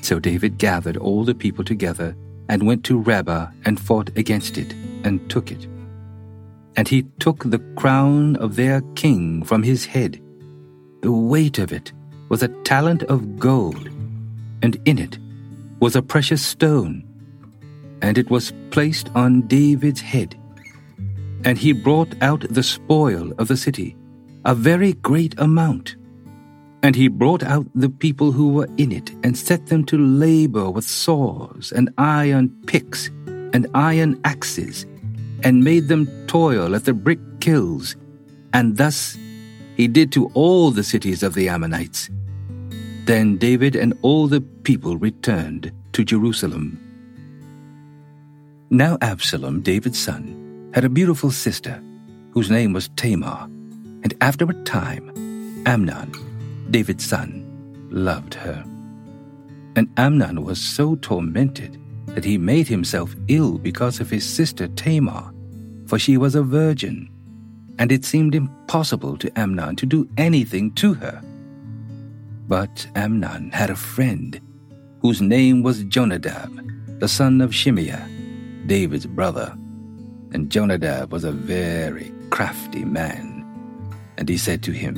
So 0.02 0.20
David 0.20 0.58
gathered 0.58 0.98
all 0.98 1.24
the 1.24 1.36
people 1.36 1.64
together 1.64 2.16
and 2.50 2.68
went 2.68 2.84
to 2.86 3.00
Rabbah 3.00 3.48
and 3.66 3.80
fought 3.80 4.10
against 4.18 4.58
it 4.58 4.74
and 5.04 5.30
took 5.30 5.52
it. 5.52 5.66
And 6.76 6.88
he 6.88 7.04
took 7.20 7.44
the 7.44 7.64
crown 7.76 8.36
of 8.38 8.56
their 8.56 8.82
king 8.96 9.44
from 9.44 9.64
his 9.64 9.86
head. 9.86 10.22
The 11.02 11.12
weight 11.12 11.60
of 11.60 11.72
it 11.72 11.94
was 12.30 12.44
a 12.44 12.48
talent 12.64 13.04
of 13.04 13.40
gold, 13.40 13.88
and 14.62 14.78
in 14.86 14.98
it 14.98 15.18
was 15.80 15.96
a 15.96 16.02
precious 16.02 16.44
stone, 16.44 17.08
and 18.04 18.20
it 18.20 18.30
was 18.30 18.54
placed 18.70 19.10
on 19.16 19.48
David's 19.48 20.02
head. 20.02 20.40
And 21.44 21.58
he 21.58 21.74
brought 21.74 22.14
out 22.22 22.46
the 22.48 22.64
spoil 22.64 23.32
of 23.40 23.48
the 23.48 23.58
city, 23.58 23.96
a 24.46 24.54
very 24.54 24.94
great 24.94 25.34
amount 25.40 25.96
and 26.84 26.98
he 26.98 27.08
brought 27.08 27.44
out 27.44 27.66
the 27.74 27.90
people 27.90 28.34
who 28.34 28.50
were 28.50 28.68
in 28.78 28.92
it, 28.92 29.10
and 29.24 29.38
set 29.38 29.68
them 29.68 29.86
to 29.86 29.98
labor 29.98 30.70
with 30.70 30.84
saws, 30.84 31.72
and 31.74 31.90
iron 31.98 32.50
picks, 32.68 33.08
and 33.54 33.68
iron 33.74 34.20
axes, 34.26 34.86
and 35.44 35.64
made 35.64 35.88
them 35.88 36.06
toil 36.28 36.76
at 36.76 36.84
the 36.84 36.94
brick 36.94 37.20
kilns. 37.40 37.96
And 38.54 38.76
thus 38.76 39.18
he 39.78 39.88
did 39.88 40.12
to 40.12 40.28
all 40.34 40.72
the 40.72 40.84
cities 40.84 41.24
of 41.24 41.34
the 41.34 41.48
Ammonites. 41.48 42.10
Then 43.06 43.38
David 43.38 43.76
and 43.78 43.98
all 44.02 44.28
the 44.28 44.42
people 44.42 44.98
returned 44.98 45.72
to 45.94 46.04
Jerusalem. 46.04 46.83
Now 48.74 48.98
Absalom, 49.02 49.62
David's 49.62 50.00
son, 50.00 50.72
had 50.74 50.84
a 50.84 50.90
beautiful 50.90 51.30
sister, 51.30 51.80
whose 52.32 52.50
name 52.50 52.74
was 52.74 52.90
Tamar, 52.96 53.44
and 54.02 54.16
after 54.20 54.46
a 54.46 54.64
time, 54.64 55.12
Amnon, 55.68 56.12
David's 56.72 57.06
son, 57.06 57.46
loved 57.92 58.34
her. 58.34 58.66
And 59.76 59.94
Amnon 59.98 60.44
was 60.44 60.60
so 60.60 60.96
tormented 60.96 61.80
that 62.08 62.26
he 62.26 62.40
made 62.40 62.68
himself 62.68 63.16
ill 63.28 63.60
because 63.60 64.00
of 64.00 64.10
his 64.10 64.28
sister 64.28 64.68
Tamar, 64.70 65.32
for 65.86 66.00
she 66.00 66.18
was 66.18 66.34
a 66.34 66.42
virgin, 66.42 67.12
and 67.78 67.92
it 67.92 68.04
seemed 68.04 68.34
impossible 68.34 69.18
to 69.18 69.40
Amnon 69.40 69.76
to 69.76 69.86
do 69.86 70.10
anything 70.18 70.72
to 70.82 70.96
her. 70.96 71.22
But 72.48 72.88
Amnon 72.96 73.52
had 73.52 73.70
a 73.70 73.76
friend 73.76 74.42
whose 75.00 75.22
name 75.22 75.62
was 75.62 75.84
Jonadab, 75.84 77.00
the 77.00 77.08
son 77.08 77.40
of 77.40 77.52
Shimeah, 77.52 78.13
David's 78.66 79.06
brother. 79.06 79.56
And 80.32 80.50
Jonadab 80.50 81.12
was 81.12 81.24
a 81.24 81.32
very 81.32 82.12
crafty 82.30 82.84
man. 82.84 83.46
And 84.18 84.28
he 84.28 84.38
said 84.38 84.64
to 84.64 84.72
him, 84.72 84.98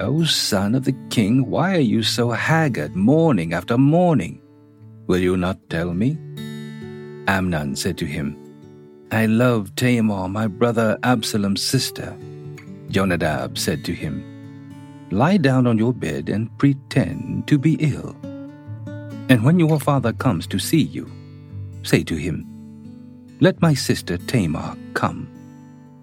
O 0.00 0.24
son 0.24 0.74
of 0.74 0.84
the 0.84 0.96
king, 1.10 1.48
why 1.50 1.76
are 1.76 1.80
you 1.80 2.02
so 2.02 2.30
haggard 2.30 2.96
morning 2.96 3.52
after 3.52 3.78
morning? 3.78 4.40
Will 5.06 5.18
you 5.18 5.36
not 5.36 5.58
tell 5.68 5.94
me? 5.94 6.18
Amnon 7.28 7.76
said 7.76 7.98
to 7.98 8.06
him, 8.06 8.36
I 9.12 9.26
love 9.26 9.74
Tamar, 9.76 10.28
my 10.28 10.46
brother 10.46 10.98
Absalom's 11.02 11.62
sister. 11.62 12.16
Jonadab 12.88 13.58
said 13.58 13.84
to 13.84 13.92
him, 13.92 14.24
Lie 15.10 15.36
down 15.36 15.66
on 15.66 15.76
your 15.76 15.92
bed 15.92 16.30
and 16.30 16.48
pretend 16.58 17.46
to 17.48 17.58
be 17.58 17.74
ill. 17.74 18.16
And 19.28 19.44
when 19.44 19.58
your 19.58 19.78
father 19.78 20.12
comes 20.14 20.46
to 20.48 20.58
see 20.58 20.80
you, 20.80 21.10
say 21.82 22.02
to 22.04 22.16
him, 22.16 22.51
Let 23.42 23.60
my 23.60 23.74
sister 23.74 24.18
Tamar 24.18 24.76
come, 24.94 25.26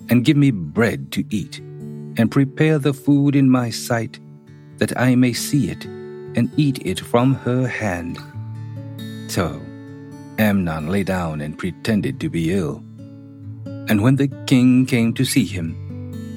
and 0.09 0.25
give 0.25 0.35
me 0.35 0.51
bread 0.51 1.09
to 1.13 1.23
eat 1.29 1.59
and 2.17 2.29
prepare 2.29 2.77
the 2.77 2.93
food 2.93 3.33
in 3.33 3.49
my 3.49 3.69
sight, 3.69 4.19
that 4.75 4.91
I 4.99 5.15
may 5.15 5.31
see 5.31 5.69
it 5.69 5.85
and 6.35 6.51
eat 6.57 6.85
it 6.85 6.99
from 6.99 7.35
her 7.35 7.65
hand. 7.65 8.19
So 9.29 9.61
Amnon 10.37 10.89
lay 10.89 11.03
down 11.05 11.39
and 11.39 11.57
pretended 11.57 12.19
to 12.19 12.29
be 12.29 12.51
ill. 12.51 12.83
And 13.87 14.01
when 14.03 14.17
the 14.17 14.27
king 14.45 14.85
came 14.85 15.13
to 15.13 15.23
see 15.23 15.45
him, 15.45 15.79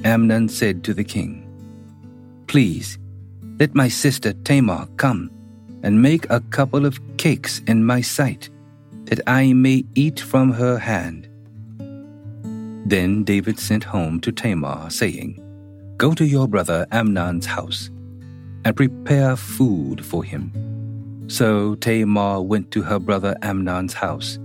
Amnon 0.05 0.49
said 0.49 0.85
to 0.85 0.95
the 0.95 1.03
king, 1.03 1.43
Please, 2.47 2.97
let 3.59 3.75
my 3.75 3.89
sister 3.89 4.35
Tamar 4.45 4.87
come 4.99 5.33
and 5.83 6.01
make 6.01 6.31
a 6.31 6.39
couple 6.55 6.87
of 6.87 7.01
cakes 7.17 7.61
in 7.67 7.85
my 7.85 8.01
sight, 8.01 8.51
that 9.05 9.21
I 9.27 9.53
may 9.53 9.85
eat 9.95 10.21
from 10.21 10.53
her 10.53 10.79
hand. 10.79 11.29
Then 12.87 13.25
David 13.25 13.59
sent 13.59 13.85
home 13.85 14.21
to 14.21 14.33
Tamar, 14.33 14.91
saying, 14.91 15.39
Go 15.97 16.15
to 16.15 16.25
your 16.25 16.49
brother 16.49 16.87
Amnon's 16.91 17.47
house 17.47 17.91
and 18.65 18.77
prepare 18.77 19.37
food 19.37 20.05
for 20.05 20.25
him. 20.25 20.53
So 21.29 21.77
Tamar 21.77 22.43
went 22.43 22.71
to 22.73 22.83
her 22.83 22.99
brother 22.99 23.37
Amnon's 23.43 23.95
house, 23.95 24.39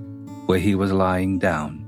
where 0.45 0.59
he 0.59 0.75
was 0.75 0.91
lying 0.91 1.39
down. 1.39 1.83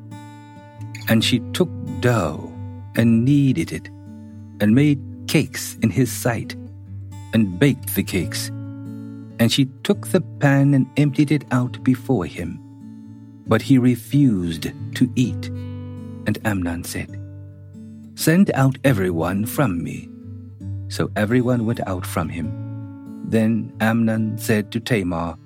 And 1.07 1.23
she 1.23 1.39
took 1.53 1.69
dough 2.01 2.51
and 2.95 3.23
kneaded 3.23 3.71
it, 3.71 3.87
and 4.59 4.75
made 4.75 4.99
cakes 5.27 5.77
in 5.81 5.89
his 5.89 6.11
sight, 6.11 6.55
and 7.33 7.59
baked 7.59 7.95
the 7.95 8.03
cakes. 8.03 8.51
And 9.39 9.51
she 9.51 9.65
took 9.83 10.07
the 10.07 10.21
pan 10.21 10.73
and 10.73 10.85
emptied 10.97 11.31
it 11.31 11.45
out 11.51 11.81
before 11.83 12.25
him. 12.25 12.59
But 13.47 13.61
he 13.61 13.77
refused 13.77 14.71
to 14.95 15.11
eat. 15.15 15.47
And 16.27 16.37
Amnon 16.45 16.83
said, 16.83 17.15
Send 18.15 18.51
out 18.51 18.77
everyone 18.83 19.45
from 19.45 19.81
me. 19.81 20.09
So 20.89 21.09
everyone 21.15 21.65
went 21.65 21.79
out 21.87 22.05
from 22.05 22.27
him. 22.27 22.51
Then 23.29 23.71
Amnon 23.79 24.37
said 24.37 24.71
to 24.71 24.79
Tamar, 24.79 25.37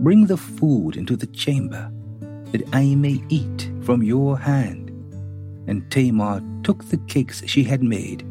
Bring 0.00 0.26
the 0.26 0.36
food 0.36 0.96
into 0.96 1.16
the 1.16 1.28
chamber, 1.28 1.90
that 2.52 2.68
I 2.72 2.94
may 2.94 3.22
eat 3.28 3.70
from 3.82 4.02
your 4.02 4.38
hand. 4.38 4.90
And 5.66 5.90
Tamar 5.90 6.42
took 6.62 6.84
the 6.84 6.98
cakes 7.06 7.42
she 7.46 7.64
had 7.64 7.82
made, 7.82 8.22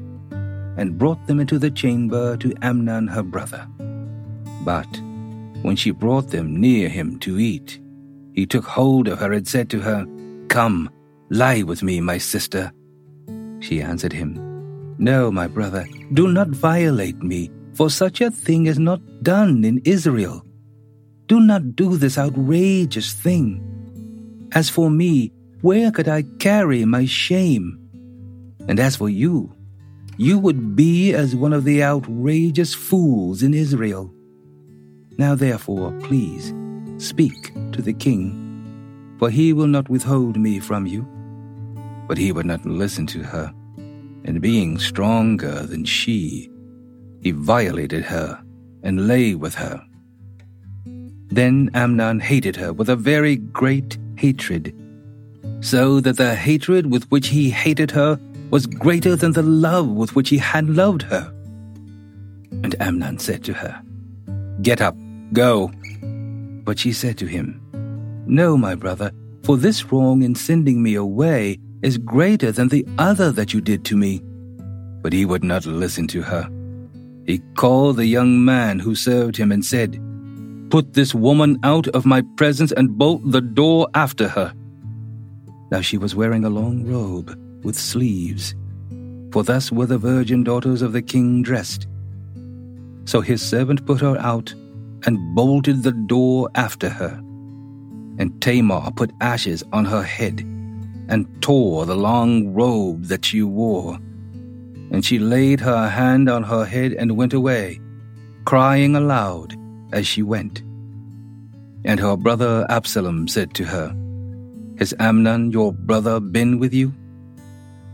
and 0.77 0.97
brought 0.97 1.25
them 1.27 1.39
into 1.39 1.57
the 1.57 1.71
chamber 1.71 2.37
to 2.37 2.53
Amnon 2.61 3.07
her 3.07 3.23
brother. 3.23 3.67
But 4.63 4.87
when 5.61 5.75
she 5.75 5.91
brought 5.91 6.29
them 6.29 6.59
near 6.59 6.89
him 6.89 7.19
to 7.19 7.39
eat, 7.39 7.79
he 8.33 8.45
took 8.45 8.65
hold 8.65 9.07
of 9.07 9.19
her 9.19 9.31
and 9.33 9.47
said 9.47 9.69
to 9.69 9.79
her, 9.79 10.05
Come, 10.47 10.89
lie 11.29 11.63
with 11.63 11.83
me, 11.83 12.01
my 12.01 12.17
sister. 12.17 12.71
She 13.59 13.81
answered 13.81 14.13
him, 14.13 14.95
No, 14.97 15.31
my 15.31 15.47
brother, 15.47 15.87
do 16.13 16.27
not 16.27 16.49
violate 16.49 17.21
me, 17.21 17.51
for 17.73 17.89
such 17.89 18.21
a 18.21 18.31
thing 18.31 18.65
is 18.65 18.79
not 18.79 19.01
done 19.23 19.63
in 19.63 19.81
Israel. 19.85 20.45
Do 21.27 21.39
not 21.39 21.75
do 21.75 21.95
this 21.97 22.17
outrageous 22.17 23.13
thing. 23.13 23.61
As 24.53 24.69
for 24.69 24.89
me, 24.89 25.31
where 25.61 25.91
could 25.91 26.07
I 26.07 26.23
carry 26.39 26.83
my 26.85 27.05
shame? 27.05 27.79
And 28.67 28.79
as 28.79 28.95
for 28.95 29.09
you, 29.09 29.55
you 30.17 30.37
would 30.37 30.75
be 30.75 31.13
as 31.13 31.35
one 31.35 31.53
of 31.53 31.63
the 31.63 31.83
outrageous 31.83 32.73
fools 32.73 33.41
in 33.41 33.53
Israel. 33.53 34.13
Now 35.17 35.35
therefore, 35.35 35.91
please, 36.01 36.53
speak 36.97 37.53
to 37.71 37.81
the 37.81 37.93
king, 37.93 39.15
for 39.19 39.29
he 39.29 39.53
will 39.53 39.67
not 39.67 39.89
withhold 39.89 40.37
me 40.37 40.59
from 40.59 40.85
you. 40.85 41.07
But 42.07 42.17
he 42.17 42.31
would 42.31 42.45
not 42.45 42.65
listen 42.65 43.05
to 43.07 43.23
her, 43.23 43.53
and 44.25 44.41
being 44.41 44.79
stronger 44.79 45.63
than 45.63 45.85
she, 45.85 46.49
he 47.21 47.31
violated 47.31 48.03
her 48.03 48.43
and 48.83 49.07
lay 49.07 49.35
with 49.35 49.55
her. 49.55 49.81
Then 51.29 51.69
Amnon 51.73 52.19
hated 52.19 52.55
her 52.57 52.73
with 52.73 52.89
a 52.89 52.95
very 52.95 53.37
great 53.37 53.97
hatred, 54.17 54.75
so 55.61 55.99
that 56.01 56.17
the 56.17 56.35
hatred 56.35 56.91
with 56.91 57.09
which 57.09 57.27
he 57.27 57.49
hated 57.49 57.91
her 57.91 58.19
was 58.51 58.67
greater 58.67 59.15
than 59.15 59.31
the 59.31 59.41
love 59.41 59.87
with 59.87 60.15
which 60.15 60.29
he 60.29 60.37
had 60.37 60.69
loved 60.69 61.01
her. 61.03 61.33
And 62.63 62.75
Amnon 62.79 63.17
said 63.17 63.43
to 63.45 63.53
her, 63.53 63.81
Get 64.61 64.79
up, 64.79 64.95
go. 65.33 65.71
But 66.63 66.79
she 66.79 66.93
said 66.93 67.17
to 67.17 67.25
him, 67.25 67.59
No, 68.25 68.55
my 68.55 68.75
brother, 68.75 69.11
for 69.43 69.57
this 69.57 69.91
wrong 69.91 70.21
in 70.23 70.35
sending 70.35 70.81
me 70.81 70.95
away 70.95 71.59
is 71.81 71.97
greater 71.97 72.51
than 72.51 72.69
the 72.69 72.85
other 72.97 73.31
that 73.33 73.53
you 73.53 73.59
did 73.59 73.83
to 73.85 73.97
me. 73.97 74.21
But 75.01 75.11
he 75.11 75.25
would 75.25 75.43
not 75.43 75.65
listen 75.65 76.07
to 76.07 76.21
her. 76.21 76.49
He 77.25 77.39
called 77.55 77.97
the 77.97 78.05
young 78.05 78.43
man 78.43 78.79
who 78.79 78.95
served 78.95 79.35
him 79.35 79.51
and 79.51 79.65
said, 79.65 79.99
Put 80.69 80.93
this 80.93 81.13
woman 81.13 81.59
out 81.63 81.87
of 81.89 82.05
my 82.05 82.23
presence 82.37 82.71
and 82.71 82.97
bolt 82.97 83.21
the 83.25 83.41
door 83.41 83.87
after 83.93 84.27
her. 84.27 84.53
Now 85.71 85.81
she 85.81 85.97
was 85.97 86.15
wearing 86.15 86.45
a 86.45 86.49
long 86.49 86.85
robe 86.85 87.37
with 87.63 87.75
sleeves, 87.75 88.55
for 89.31 89.43
thus 89.43 89.71
were 89.71 89.85
the 89.85 89.97
virgin 89.97 90.43
daughters 90.43 90.81
of 90.81 90.93
the 90.93 91.01
king 91.01 91.43
dressed. 91.43 91.87
So 93.05 93.21
his 93.21 93.41
servant 93.41 93.85
put 93.85 94.01
her 94.01 94.17
out 94.19 94.53
and 95.05 95.35
bolted 95.35 95.83
the 95.83 95.91
door 95.91 96.49
after 96.55 96.89
her. 96.89 97.19
And 98.19 98.41
Tamar 98.41 98.91
put 98.91 99.11
ashes 99.21 99.63
on 99.73 99.85
her 99.85 100.03
head 100.03 100.39
and 101.09 101.27
tore 101.41 101.85
the 101.85 101.95
long 101.95 102.53
robe 102.53 103.05
that 103.05 103.25
she 103.25 103.41
wore. 103.41 103.95
And 104.91 105.03
she 105.03 105.19
laid 105.19 105.59
her 105.59 105.89
hand 105.89 106.29
on 106.29 106.43
her 106.43 106.65
head 106.65 106.93
and 106.93 107.17
went 107.17 107.33
away, 107.33 107.79
crying 108.45 108.95
aloud 108.95 109.55
as 109.91 110.07
she 110.07 110.21
went. 110.21 110.61
And 111.85 111.99
her 111.99 112.15
brother 112.15 112.65
Absalom 112.69 113.27
said 113.27 113.53
to 113.55 113.65
her, 113.65 113.93
Has 114.77 114.93
Amnon 114.99 115.51
your 115.51 115.73
brother 115.73 116.19
been 116.19 116.59
with 116.59 116.73
you? 116.73 116.93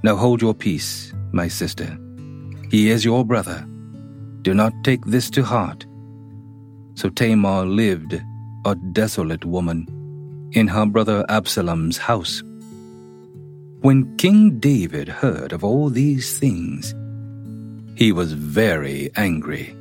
Now 0.03 0.15
hold 0.15 0.41
your 0.41 0.53
peace, 0.53 1.13
my 1.31 1.47
sister. 1.47 1.97
He 2.69 2.89
is 2.89 3.03
your 3.03 3.25
brother. 3.25 3.65
Do 4.43 4.53
not 4.53 4.73
take 4.83 5.03
this 5.05 5.29
to 5.31 5.43
heart. 5.43 5.85
So 6.99 7.07
Tamar 7.07 7.65
lived, 7.65 8.21
a 8.65 8.75
desolate 8.91 9.45
woman, 9.45 9.87
in 10.51 10.67
her 10.67 10.85
brother 10.85 11.25
Absalom's 11.29 11.97
house. 11.97 12.43
When 13.79 14.17
King 14.17 14.59
David 14.59 15.07
heard 15.07 15.53
of 15.53 15.63
all 15.63 15.89
these 15.89 16.37
things, 16.37 16.93
he 17.95 18.11
was 18.11 18.33
very 18.33 19.11
angry. 19.15 19.73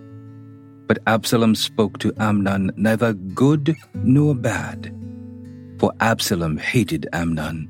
But 0.86 1.00
Absalom 1.08 1.56
spoke 1.56 1.98
to 1.98 2.14
Amnon 2.20 2.70
neither 2.76 3.14
good 3.14 3.74
nor 3.94 4.36
bad. 4.36 4.94
For 5.80 5.92
Absalom 5.98 6.56
hated 6.56 7.08
Amnon, 7.12 7.68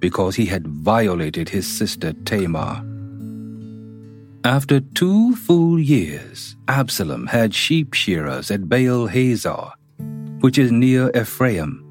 because 0.00 0.34
he 0.34 0.46
had 0.46 0.66
violated 0.66 1.48
his 1.48 1.64
sister 1.64 2.12
Tamar. 2.24 2.84
After 4.44 4.80
two 4.80 5.36
full 5.36 5.78
years, 5.78 6.56
Absalom 6.66 7.26
had 7.26 7.54
sheep 7.54 7.92
shearers 7.92 8.50
at 8.50 8.70
Baal 8.70 9.06
Hazor, 9.06 9.70
which 10.40 10.56
is 10.56 10.72
near 10.72 11.10
Ephraim, 11.14 11.84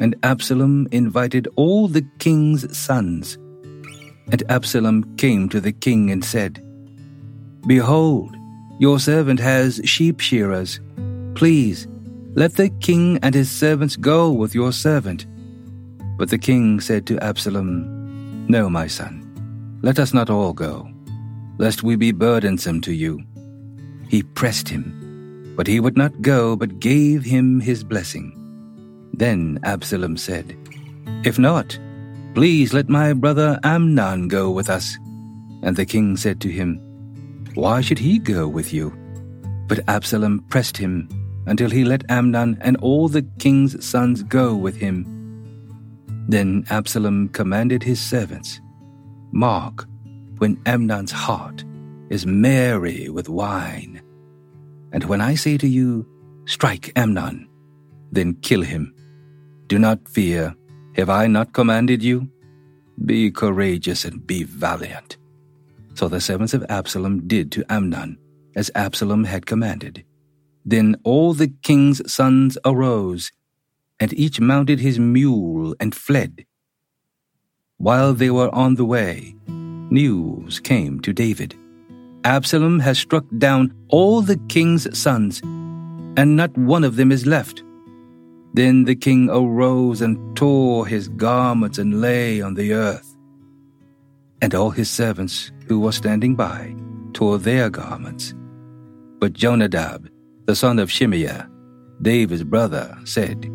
and 0.00 0.16
Absalom 0.24 0.88
invited 0.90 1.46
all 1.54 1.86
the 1.86 2.04
king's 2.18 2.76
sons. 2.76 3.38
And 4.32 4.42
Absalom 4.48 5.16
came 5.16 5.48
to 5.50 5.60
the 5.60 5.70
king 5.70 6.10
and 6.10 6.24
said, 6.24 6.60
Behold, 7.68 8.34
your 8.80 8.98
servant 8.98 9.38
has 9.38 9.80
sheep 9.84 10.18
shearers. 10.18 10.80
Please, 11.36 11.86
let 12.34 12.54
the 12.56 12.70
king 12.80 13.20
and 13.22 13.32
his 13.32 13.48
servants 13.48 13.94
go 13.94 14.32
with 14.32 14.56
your 14.56 14.72
servant. 14.72 15.24
But 16.18 16.30
the 16.30 16.38
king 16.38 16.80
said 16.80 17.06
to 17.06 17.18
Absalom, 17.20 18.48
No, 18.48 18.68
my 18.68 18.88
son, 18.88 19.22
let 19.82 20.00
us 20.00 20.12
not 20.12 20.30
all 20.30 20.52
go, 20.52 20.90
lest 21.58 21.82
we 21.82 21.96
be 21.96 22.12
burdensome 22.12 22.80
to 22.82 22.92
you. 22.92 23.20
He 24.08 24.22
pressed 24.22 24.68
him, 24.68 25.54
but 25.56 25.66
he 25.66 25.80
would 25.80 25.96
not 25.96 26.22
go, 26.22 26.56
but 26.56 26.80
gave 26.80 27.24
him 27.24 27.60
his 27.60 27.82
blessing. 27.82 28.32
Then 29.12 29.58
Absalom 29.64 30.16
said, 30.16 30.56
If 31.24 31.38
not, 31.38 31.78
please 32.34 32.72
let 32.72 32.88
my 32.88 33.12
brother 33.12 33.58
Amnon 33.64 34.28
go 34.28 34.50
with 34.50 34.68
us. 34.68 34.96
And 35.62 35.74
the 35.74 35.86
king 35.86 36.16
said 36.16 36.40
to 36.42 36.50
him, 36.50 36.78
Why 37.54 37.80
should 37.80 37.98
he 37.98 38.18
go 38.18 38.46
with 38.46 38.72
you? 38.72 38.94
But 39.66 39.88
Absalom 39.88 40.44
pressed 40.48 40.76
him 40.76 41.08
until 41.46 41.70
he 41.70 41.84
let 41.84 42.08
Amnon 42.10 42.58
and 42.60 42.76
all 42.78 43.08
the 43.08 43.22
king's 43.38 43.84
sons 43.84 44.22
go 44.22 44.54
with 44.54 44.76
him. 44.76 45.06
Then 46.28 46.66
Absalom 46.70 47.28
commanded 47.30 47.82
his 47.82 48.00
servants, 48.00 48.60
Mark 49.32 49.86
when 50.38 50.60
Amnon's 50.66 51.12
heart 51.12 51.64
is 52.10 52.26
merry 52.26 53.08
with 53.08 53.28
wine. 53.28 54.02
And 54.92 55.04
when 55.04 55.20
I 55.20 55.34
say 55.34 55.56
to 55.58 55.66
you, 55.66 56.06
Strike 56.46 56.92
Amnon, 56.96 57.48
then 58.12 58.34
kill 58.34 58.62
him. 58.62 58.94
Do 59.66 59.78
not 59.78 60.08
fear. 60.08 60.54
Have 60.94 61.10
I 61.10 61.26
not 61.26 61.52
commanded 61.52 62.02
you? 62.02 62.30
Be 63.04 63.30
courageous 63.30 64.04
and 64.04 64.26
be 64.26 64.44
valiant. 64.44 65.18
So 65.94 66.08
the 66.08 66.20
servants 66.20 66.54
of 66.54 66.64
Absalom 66.68 67.26
did 67.26 67.50
to 67.52 67.64
Amnon 67.68 68.18
as 68.54 68.70
Absalom 68.74 69.24
had 69.24 69.44
commanded. 69.44 70.04
Then 70.64 70.96
all 71.04 71.34
the 71.34 71.52
king's 71.62 72.00
sons 72.10 72.58
arose, 72.64 73.30
and 74.00 74.12
each 74.14 74.40
mounted 74.40 74.80
his 74.80 74.98
mule 74.98 75.74
and 75.78 75.94
fled. 75.94 76.46
While 77.76 78.14
they 78.14 78.30
were 78.30 78.52
on 78.54 78.74
the 78.74 78.84
way, 78.84 79.36
news 79.90 80.60
came 80.60 81.00
to 81.00 81.12
David. 81.12 81.54
Absalom 82.24 82.80
has 82.80 82.98
struck 82.98 83.24
down 83.38 83.72
all 83.88 84.20
the 84.20 84.36
king's 84.48 84.86
sons, 84.98 85.40
and 86.16 86.36
not 86.36 86.56
one 86.56 86.84
of 86.84 86.96
them 86.96 87.12
is 87.12 87.26
left. 87.26 87.62
Then 88.54 88.84
the 88.84 88.96
king 88.96 89.28
arose 89.30 90.00
and 90.00 90.36
tore 90.36 90.86
his 90.86 91.08
garments 91.08 91.78
and 91.78 92.00
lay 92.00 92.40
on 92.40 92.54
the 92.54 92.72
earth. 92.72 93.16
And 94.40 94.54
all 94.54 94.70
his 94.70 94.90
servants 94.90 95.52
who 95.66 95.80
were 95.80 95.92
standing 95.92 96.34
by 96.34 96.74
tore 97.12 97.38
their 97.38 97.70
garments. 97.70 98.34
But 99.18 99.34
Jonadab, 99.34 100.08
the 100.46 100.56
son 100.56 100.78
of 100.78 100.88
Shimeah, 100.88 101.48
David's 102.02 102.44
brother, 102.44 102.96
said, 103.04 103.50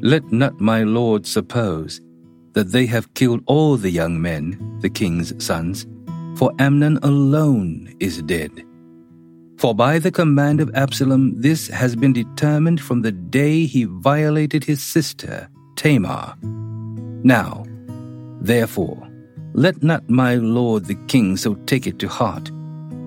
Let 0.00 0.30
not 0.32 0.60
my 0.60 0.82
lord 0.82 1.26
suppose 1.26 2.00
that 2.58 2.72
they 2.72 2.86
have 2.86 3.14
killed 3.14 3.40
all 3.46 3.76
the 3.76 3.88
young 3.88 4.20
men, 4.20 4.58
the 4.80 4.90
king's 4.90 5.32
sons, 5.38 5.86
for 6.36 6.50
Amnon 6.58 6.98
alone 7.04 7.94
is 8.00 8.20
dead. 8.22 8.50
For 9.58 9.76
by 9.76 10.00
the 10.00 10.10
command 10.10 10.60
of 10.60 10.74
Absalom, 10.74 11.40
this 11.40 11.68
has 11.68 11.94
been 11.94 12.12
determined 12.12 12.80
from 12.80 13.02
the 13.02 13.12
day 13.12 13.64
he 13.64 13.84
violated 13.84 14.64
his 14.64 14.82
sister, 14.82 15.48
Tamar. 15.76 16.34
Now, 16.42 17.64
therefore, 18.40 19.08
let 19.52 19.80
not 19.84 20.10
my 20.10 20.34
lord 20.34 20.86
the 20.86 20.98
king 21.06 21.36
so 21.36 21.54
take 21.66 21.86
it 21.86 22.00
to 22.00 22.08
heart, 22.08 22.50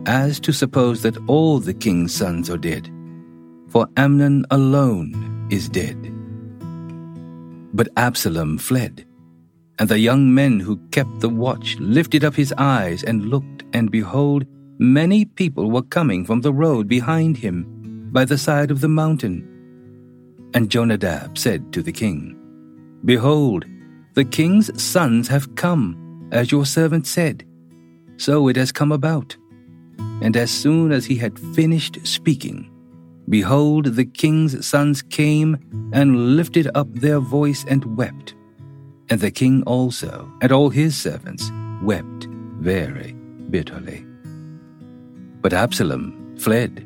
as 0.05 0.39
to 0.39 0.53
suppose 0.53 1.01
that 1.01 1.17
all 1.27 1.59
the 1.59 1.73
king's 1.73 2.15
sons 2.15 2.49
are 2.49 2.57
dead. 2.57 2.89
For 3.67 3.85
Amnon 3.97 4.45
alone 4.49 5.49
is 5.51 5.67
dead. 5.67 5.97
But 7.73 7.89
Absalom 7.97 8.57
fled, 8.57 9.05
and 9.81 9.89
the 9.89 9.97
young 9.97 10.31
men 10.31 10.59
who 10.59 10.77
kept 10.91 11.21
the 11.21 11.27
watch 11.27 11.75
lifted 11.79 12.23
up 12.23 12.35
his 12.35 12.53
eyes 12.59 13.01
and 13.03 13.31
looked, 13.31 13.63
and 13.73 13.89
behold, 13.89 14.45
many 14.77 15.25
people 15.25 15.71
were 15.71 15.81
coming 15.81 16.23
from 16.23 16.41
the 16.41 16.53
road 16.53 16.87
behind 16.87 17.35
him 17.35 17.65
by 18.11 18.23
the 18.23 18.37
side 18.37 18.69
of 18.69 18.79
the 18.79 18.87
mountain. 18.87 19.41
And 20.53 20.69
Jonadab 20.69 21.35
said 21.35 21.73
to 21.73 21.81
the 21.81 21.91
king, 21.91 22.37
Behold, 23.05 23.65
the 24.13 24.23
king's 24.23 24.69
sons 24.79 25.27
have 25.29 25.55
come, 25.55 26.29
as 26.31 26.51
your 26.51 26.67
servant 26.67 27.07
said. 27.07 27.43
So 28.17 28.49
it 28.49 28.57
has 28.57 28.71
come 28.71 28.91
about. 28.91 29.35
And 30.21 30.37
as 30.37 30.51
soon 30.51 30.91
as 30.91 31.05
he 31.05 31.15
had 31.15 31.39
finished 31.55 32.05
speaking, 32.05 32.69
behold, 33.29 33.85
the 33.95 34.05
king's 34.05 34.63
sons 34.63 35.01
came 35.01 35.57
and 35.91 36.35
lifted 36.37 36.69
up 36.75 36.93
their 36.93 37.17
voice 37.19 37.65
and 37.67 37.97
wept. 37.97 38.35
And 39.11 39.19
the 39.19 39.29
king 39.29 39.61
also, 39.63 40.31
and 40.41 40.53
all 40.53 40.69
his 40.69 40.95
servants, 40.95 41.51
wept 41.83 42.27
very 42.59 43.11
bitterly. 43.49 44.05
But 45.41 45.51
Absalom 45.51 46.37
fled 46.37 46.85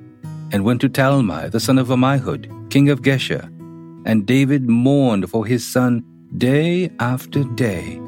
and 0.52 0.66
went 0.66 0.82
to 0.82 0.90
Talmai, 0.90 1.52
the 1.52 1.60
son 1.60 1.78
of 1.78 1.90
Ammihud, 1.90 2.72
king 2.72 2.90
of 2.90 3.04
Geshur. 3.04 3.44
And 4.08 4.26
David 4.26 4.68
mourned 4.68 5.30
for 5.30 5.46
his 5.46 5.66
son 5.66 6.04
day 6.38 6.90
after 7.00 7.44
day. 7.44 8.02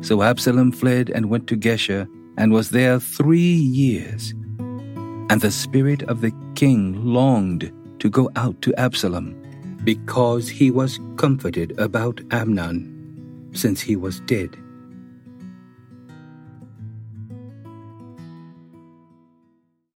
So 0.00 0.22
Absalom 0.22 0.72
fled 0.72 1.10
and 1.10 1.28
went 1.28 1.46
to 1.48 1.56
Geshur 1.56 2.08
and 2.38 2.50
was 2.52 2.70
there 2.70 2.98
three 2.98 3.38
years. 3.82 4.32
And 5.28 5.42
the 5.42 5.50
spirit 5.50 6.02
of 6.04 6.22
the 6.22 6.32
king 6.54 7.04
longed 7.04 7.70
to 7.98 8.08
go 8.08 8.30
out 8.36 8.62
to 8.62 8.74
Absalom, 8.76 9.34
because 9.84 10.48
he 10.48 10.70
was 10.70 10.98
comforted 11.16 11.78
about 11.78 12.20
Amnon, 12.30 12.94
since 13.52 13.80
he 13.80 13.96
was 13.96 14.20
dead. 14.20 14.56